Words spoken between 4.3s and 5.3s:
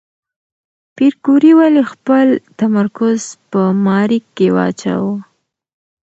کې واچاوه؟